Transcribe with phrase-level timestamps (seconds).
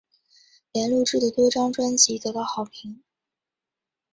[0.71, 3.03] 莲录制的多张专辑得到好评。